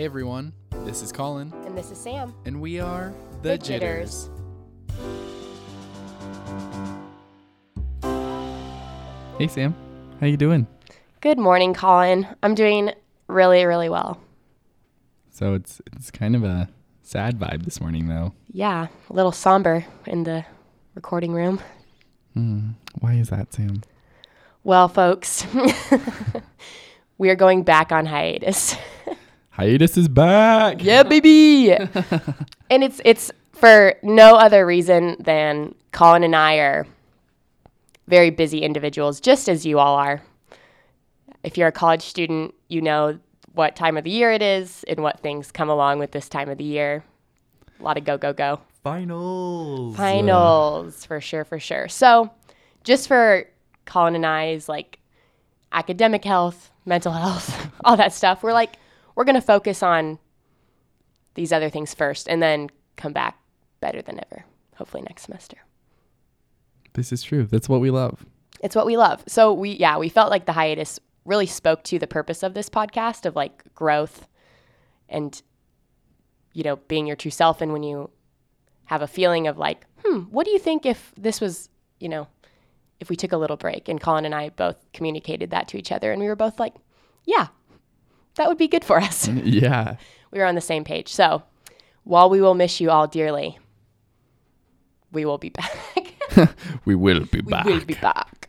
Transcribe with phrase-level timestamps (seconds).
[0.00, 0.54] Hey everyone,
[0.86, 2.34] this is Collin, And this is Sam.
[2.46, 4.30] and we are the, The Jitters.
[9.36, 9.74] Hey Sam,
[10.18, 10.66] how you doing?
[11.20, 12.26] Good morning, Collin.
[12.42, 12.92] I'm doing
[13.26, 14.18] really, really well.
[15.32, 16.70] So it's it's kind of a
[17.02, 18.32] sad vibe this morning though.
[18.50, 20.46] Yeah, a little somber in the
[20.94, 21.60] recording room.
[22.32, 22.70] Hmm.
[23.00, 23.82] Why is that, Sam?
[24.64, 25.46] Well, folks,
[27.18, 28.76] we are going back on hiatus.
[29.60, 30.82] Hiatus is back.
[30.82, 31.70] yeah, baby.
[32.70, 36.86] and it's it's for no other reason than Collin and I are
[38.08, 40.22] very busy individuals, just as you all are.
[41.44, 43.18] If you're a college student, you know
[43.52, 46.48] what time of the year it is and what things come along with this time
[46.48, 47.04] of the year.
[47.80, 48.62] A lot of go, go, go.
[48.82, 49.94] Finals.
[49.94, 51.86] Finals, for sure, for sure.
[51.86, 52.30] So,
[52.82, 53.44] just for
[53.84, 55.00] Collin and I's like
[55.70, 58.76] academic health, mental health, all that stuff, we're like,
[59.20, 60.18] we're going to focus on
[61.34, 63.38] these other things first and then come back
[63.80, 64.46] better than ever,
[64.76, 65.58] hopefully next semester.
[66.94, 67.44] This is true.
[67.44, 68.24] That's what we love.
[68.62, 69.22] It's what we love.
[69.26, 72.70] So, we, yeah, we felt like the hiatus really spoke to the purpose of this
[72.70, 74.26] podcast of like growth
[75.06, 75.42] and,
[76.54, 77.60] you know, being your true self.
[77.60, 78.08] And when you
[78.86, 81.68] have a feeling of like, hmm, what do you think if this was,
[81.98, 82.26] you know,
[83.00, 83.86] if we took a little break?
[83.86, 86.72] And Collin and I both communicated that to each other, and we were both like,
[87.26, 87.48] yeah,
[88.36, 89.28] that would be good for us.
[89.44, 89.96] yeah.
[90.30, 91.08] we were on the same page.
[91.08, 91.42] So
[92.04, 93.58] while we will miss you all dearly,
[95.12, 95.76] we will be back.
[96.84, 97.64] We will be back.
[97.64, 98.48] we will be back.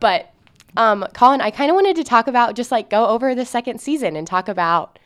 [0.00, 0.32] But
[0.76, 3.80] um, Collin, I kind of wanted to talk about just like go over the second
[3.80, 4.98] season and talk about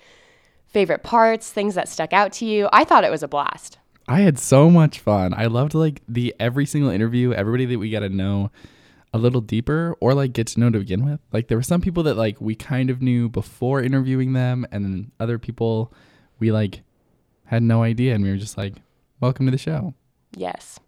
[0.66, 2.68] favorite parts, things that stuck out to you.
[2.72, 3.78] I thought it was a blast.
[4.08, 5.34] I had so much fun.
[5.34, 8.50] I loved like the every single interview, everybody that we got to know
[9.12, 11.20] a little deeper or like get to know to begin with.
[11.32, 14.84] Like there were some people that like we kind of knew before interviewing them and
[14.84, 15.92] then other people
[16.38, 16.82] we like
[17.46, 18.74] had no idea and we were just like
[19.20, 19.94] welcome to the show.
[20.34, 20.78] Yes.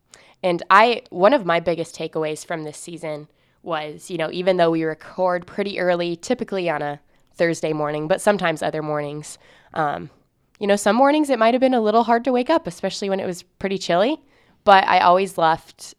[0.42, 3.28] And I one of my biggest takeaways from this season
[3.62, 7.00] was, you know, even though we record pretty early, typically on a
[7.34, 9.38] Thursday morning, but sometimes other mornings,
[9.74, 10.10] um,
[10.58, 13.08] you know, some mornings it might have been a little hard to wake up, especially
[13.08, 14.20] when it was pretty chilly.
[14.64, 15.94] But I always left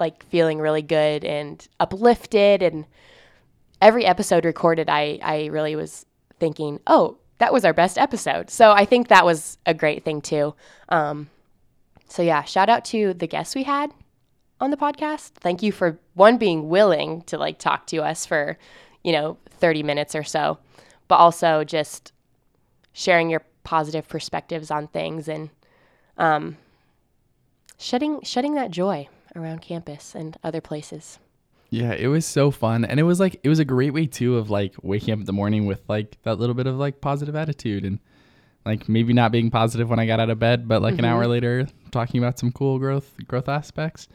[0.00, 2.84] like feeling really good and uplifted and
[3.80, 6.06] every episode recorded I, I really was
[6.38, 8.50] thinking, oh, that was our best episode.
[8.50, 10.54] So I think that was a great thing too.
[10.88, 11.30] Um,
[12.08, 13.92] so yeah, shout out to the guests we had
[14.60, 15.32] on the podcast.
[15.34, 18.58] Thank you for one being willing to like talk to us for,
[19.04, 20.58] you know, 30 minutes or so,
[21.06, 22.12] but also just
[22.92, 25.50] sharing your positive perspectives on things and
[26.16, 26.56] um,
[27.76, 29.06] shedding shedding that joy
[29.36, 31.18] around campus and other places.
[31.70, 34.36] Yeah, it was so fun and it was like it was a great way too
[34.38, 37.36] of like waking up in the morning with like that little bit of like positive
[37.36, 37.98] attitude and
[38.64, 41.26] like maybe not being positive when I got out of bed, but like an hour
[41.26, 44.08] later talking about some cool growth growth aspects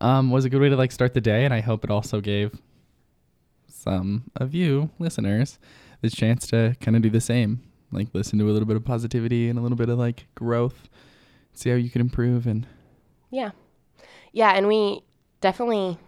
[0.00, 1.44] um, was a good way to like start the day.
[1.44, 2.58] And I hope it also gave
[3.68, 5.58] some of you listeners
[6.00, 8.84] the chance to kind of do the same, like listen to a little bit of
[8.84, 10.88] positivity and a little bit of like growth,
[11.52, 12.46] see how you can improve.
[12.46, 12.66] And
[13.30, 13.50] Yeah.
[14.32, 15.02] Yeah, and we
[15.40, 15.98] definitely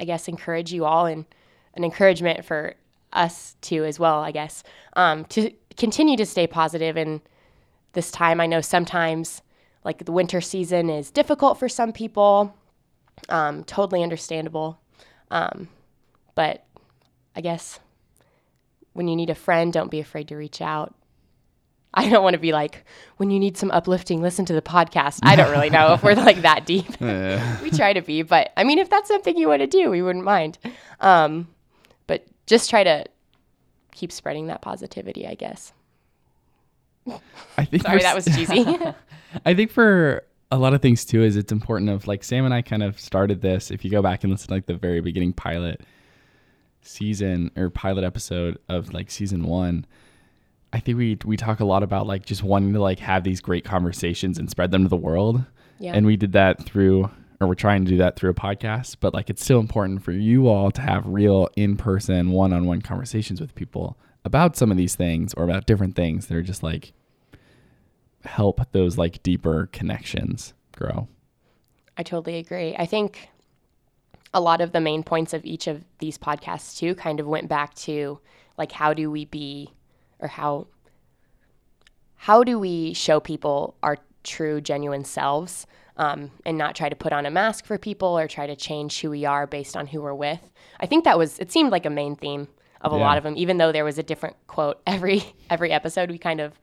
[0.00, 1.24] I guess encourage you all and
[1.74, 2.74] an encouragement for
[3.12, 4.62] us too as well, I guess.
[4.94, 7.20] Um, to continue to stay positive in
[7.92, 8.40] this time.
[8.40, 9.42] I know sometimes
[9.84, 12.54] like the winter season is difficult for some people.
[13.28, 14.80] Um, totally understandable.
[15.30, 15.68] Um,
[16.34, 16.64] but
[17.36, 17.78] I guess
[18.92, 20.94] when you need a friend, don't be afraid to reach out.
[21.96, 22.84] I don't want to be like,
[23.18, 25.20] when you need some uplifting, listen to the podcast.
[25.22, 26.88] I don't really know if we're like that deep.
[27.00, 30.02] we try to be, but I mean, if that's something you want to do, we
[30.02, 30.58] wouldn't mind.
[31.00, 31.48] Um,
[32.06, 33.04] but just try to
[33.92, 35.72] keep spreading that positivity, I guess.
[37.56, 38.64] I think Sorry, that was cheesy.
[39.44, 42.54] I think for a lot of things too is it's important of like Sam and
[42.54, 43.70] I kind of started this.
[43.70, 45.82] If you go back and listen to like the very beginning pilot
[46.82, 49.86] season or pilot episode of like season one,
[50.74, 53.40] I think we we talk a lot about like just wanting to like have these
[53.40, 55.44] great conversations and spread them to the world.
[55.78, 55.92] Yeah.
[55.94, 57.08] And we did that through
[57.40, 60.10] or we're trying to do that through a podcast, but like it's still important for
[60.10, 65.32] you all to have real in-person one-on-one conversations with people about some of these things
[65.34, 66.92] or about different things that are just like
[68.24, 71.06] help those like deeper connections grow.
[71.96, 72.74] I totally agree.
[72.76, 73.28] I think
[74.32, 77.48] a lot of the main points of each of these podcasts too kind of went
[77.48, 78.18] back to
[78.58, 79.70] like how do we be
[80.24, 80.66] or how
[82.16, 85.66] how do we show people our true genuine selves
[85.96, 89.00] um, and not try to put on a mask for people or try to change
[89.00, 90.50] who we are based on who we're with
[90.80, 92.48] i think that was it seemed like a main theme
[92.80, 93.02] of a Yeah.
[93.02, 93.34] lot of them.
[93.38, 96.60] Even though there was a different quote every every episode, we kind of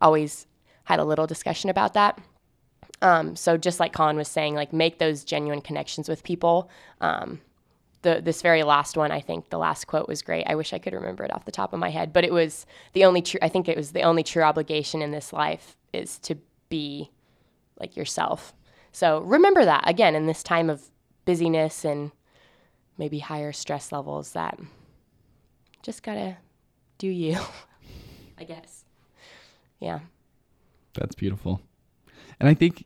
[0.00, 0.46] always
[0.84, 2.16] had a little discussion about that.
[3.02, 6.70] Um, so just like Collin was saying, like make those genuine connections with people.
[7.00, 7.40] Um,
[8.04, 10.44] the this very last one, I think the last quote was great.
[10.46, 12.64] I wish I could remember it off the top of my head, but it was
[12.92, 13.40] the only true.
[13.42, 16.36] I think it was the only true obligation in this life is to
[16.68, 17.10] be
[17.80, 18.54] like yourself.
[18.92, 20.90] So remember that again in this time of
[21.24, 22.12] busyness and
[22.96, 24.32] maybe higher stress levels.
[24.32, 24.58] That
[25.82, 26.36] just gotta
[26.98, 27.38] do you,
[28.38, 28.84] I guess.
[29.80, 30.00] Yeah.
[30.94, 31.60] That's beautiful.
[32.38, 32.84] And I think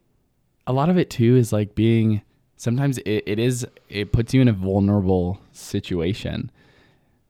[0.67, 2.23] a lot of it too is like being
[2.58, 6.50] sometimes it, it is it puts you in a vulnerable situation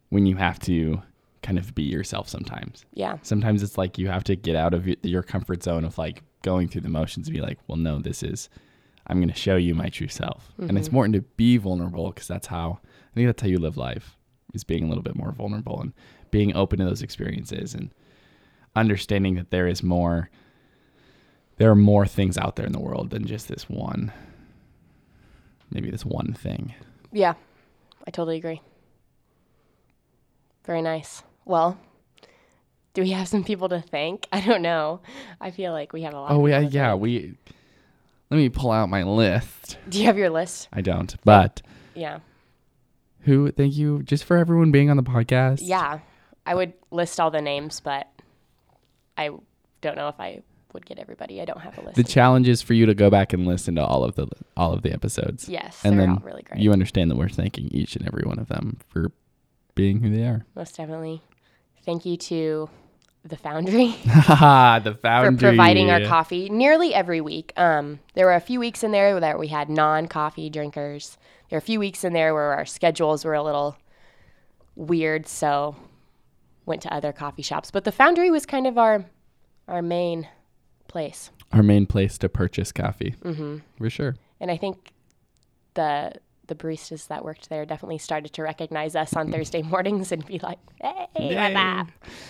[0.09, 1.01] when you have to
[1.43, 2.85] kind of be yourself sometimes.
[2.95, 3.19] Yeah.
[3.23, 6.67] Sometimes it's like you have to get out of your comfort zone of like going
[6.67, 8.49] through the motions and be like, well, no, this is,
[9.07, 10.53] I'm going to show you my true self.
[10.59, 10.97] And it's mm-hmm.
[10.97, 14.17] important to be vulnerable because that's how, I think that's how you live life
[14.55, 15.93] is being a little bit more vulnerable and
[16.31, 17.91] being open to those experiences and
[18.75, 20.31] understanding that there is more,
[21.59, 24.13] there are more things out there in the world than just this one,
[25.71, 26.75] maybe this one thing.
[27.13, 27.35] Yeah.
[28.07, 28.61] I totally agree.
[30.65, 31.23] Very nice.
[31.45, 31.79] Well,
[32.95, 34.27] do we have some people to thank?
[34.33, 35.01] I don't know.
[35.41, 36.31] I feel like we have a lot.
[36.33, 36.95] Oh, uh, yeah, yeah.
[36.95, 37.35] We,
[38.31, 39.79] let me pull out my list.
[39.89, 40.69] Do you have your list?
[40.73, 41.63] I don't, but
[41.95, 42.19] Yeah.
[43.21, 45.61] who, thank you just for everyone being on the podcast.
[45.63, 46.01] Yeah.
[46.47, 48.07] I would list all the names, but
[49.17, 49.31] I
[49.81, 50.41] don't know if I
[50.79, 51.41] would get everybody.
[51.41, 51.97] I don't have a list.
[51.97, 54.73] the challenge is for you to go back and listen to all of the all
[54.73, 56.61] of the episodes yes, and they're then all really great.
[56.61, 59.11] you understand that we're thanking each and every one of them for
[59.75, 61.21] being who they are Most definitely.
[61.85, 62.69] Thank you to
[63.25, 63.97] the Foundry.
[64.05, 67.53] The Foundry for providing our coffee nearly every week.
[67.57, 71.19] Um, there were a few weeks in there that we had non-coffee drinkers.
[71.49, 73.77] There were a few weeks in there where our schedules were a little
[74.77, 75.77] weird, so
[76.67, 77.71] went to other coffee shops.
[77.71, 79.05] But the Foundry was kind of our
[79.67, 80.29] our main
[80.89, 83.59] place, our main place to purchase coffee mm-hmm.
[83.79, 84.93] for sure and I think
[85.75, 86.13] the
[86.47, 90.39] the baristas that worked there definitely started to recognize us on Thursday mornings and be
[90.39, 91.35] like, "Hey, Yay.
[91.37, 91.87] what's up?"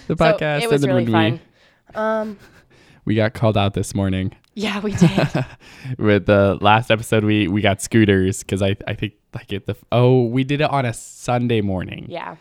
[0.09, 1.41] the So podcast it was really fun.
[1.95, 2.37] we
[3.05, 5.45] we got called out this morning Yeah, we did.
[5.99, 9.77] with the last episode we we got Scooter's because I I think like it the
[9.93, 12.37] oh we did it on a Sunday morning yeah.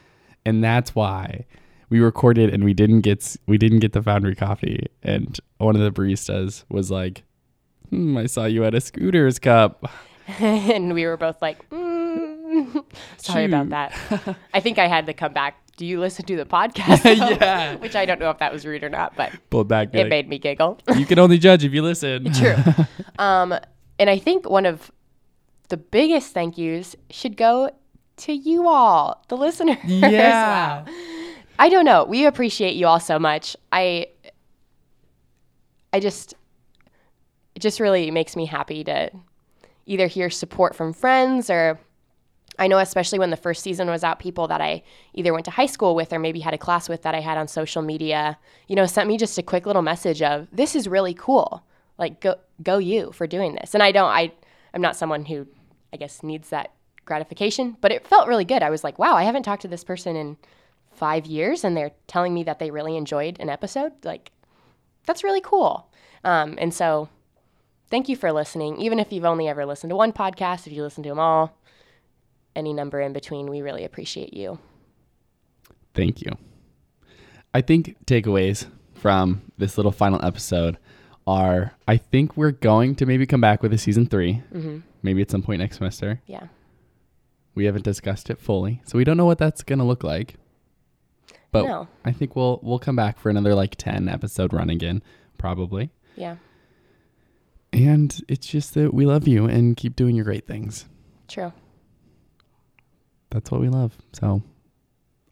[0.46, 1.46] and that's why
[1.90, 5.82] we recorded and we didn't get we didn't get the foundry coffee and one of
[5.82, 7.24] the baristas was like
[7.90, 9.90] hmm, i saw you at a Scooter's cup
[10.40, 12.84] and we were both like, mm,
[13.18, 14.38] sorry about that.
[14.54, 15.58] I think I had to come back.
[15.78, 17.04] Do you listen to the podcast?
[17.04, 17.76] though?" Yeah.
[17.76, 20.10] Which I don't know if that was rude or not, but pulled back it like,
[20.10, 20.80] made me giggle.
[20.96, 22.56] you can only judge if you listen True.
[23.20, 23.54] um,
[24.00, 24.92] and I think one of
[25.70, 27.70] the biggest thank yous should go
[28.18, 29.78] to you all, the listeners.
[29.86, 30.84] Yeah.
[30.84, 30.94] Wow.
[31.60, 32.04] I don't know.
[32.06, 33.56] We appreciate you all so much.
[33.72, 34.08] I
[35.92, 36.36] I just
[37.56, 39.10] it just really makes me happy to
[39.86, 41.80] either hear support from friends or
[42.60, 44.84] I know especially when the first season was out, people that I
[45.14, 47.38] either went to high school with or maybe had a class with that I had
[47.38, 48.38] on social media,
[48.68, 51.64] you know, sent me just a quick little message of this is really cool.
[51.98, 53.74] Like go go you for doing this.
[53.74, 54.32] And I don't I
[54.74, 55.48] I'm not someone who
[55.94, 56.74] I guess needs that
[57.06, 58.62] gratification, but it felt really good.
[58.62, 60.38] I was like, wow, I haven't talked to this person in
[60.98, 63.94] five years and they're telling me that they really enjoyed an episode.
[64.04, 64.32] Like,
[65.06, 65.90] that's really cool.
[66.24, 67.08] Um, and so,
[67.90, 68.78] thank you for listening.
[68.82, 71.58] Even if you've only ever listened to one podcast, if you listen to them all,
[72.56, 74.60] any number in between, we really appreciate you.
[75.94, 76.32] thank you
[77.54, 80.78] i think takeaways from this little final episode
[81.26, 84.78] are i think we're going to maybe come back with a season 3 Mm-hmm.
[85.02, 86.48] maybe at some point next semester Yeah.
[87.56, 90.36] we haven't discussed it fully so we don't know what that's going to look like
[91.52, 91.88] but No.
[92.06, 95.02] I think we'll we'll come back for another like 10 episode run again
[95.38, 95.92] probably.
[96.16, 96.38] Yeah.
[97.74, 100.86] And it's just that we love you and keep doing your great things.
[101.28, 101.52] True.
[103.30, 103.98] That's what we love.
[104.14, 104.42] So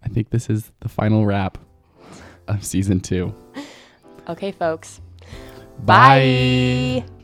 [0.03, 1.57] I think this is the final wrap
[2.47, 3.33] of season 2.
[4.27, 5.01] Okay, folks.
[5.85, 7.03] Bye.
[7.05, 7.14] Bye.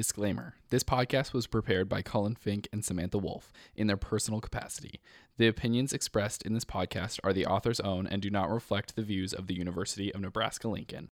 [0.00, 4.98] Disclaimer This podcast was prepared by Collin Fink and Samantha Wolf in their personal capacity.
[5.36, 9.02] The opinions expressed in this podcast are the author's own and do not reflect the
[9.02, 11.08] views of the University of Nebraska Lincoln.